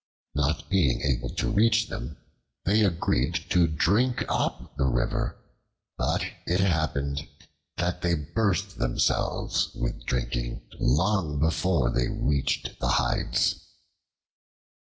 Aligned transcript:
Not 0.33 0.67
being 0.67 1.01
able 1.03 1.29
to 1.35 1.51
reach 1.51 1.87
them, 1.87 2.17
they 2.65 2.83
agreed 2.83 3.35
to 3.51 3.67
drink 3.67 4.25
up 4.27 4.75
the 4.75 4.87
river, 4.87 5.37
but 5.95 6.23
it 6.47 6.59
happened 6.59 7.21
that 7.77 8.01
they 8.01 8.15
burst 8.15 8.79
themselves 8.79 9.69
with 9.75 10.03
drinking 10.07 10.67
long 10.79 11.39
before 11.39 11.91
they 11.93 12.07
reached 12.07 12.79
the 12.79 12.87
hides. 12.87 13.63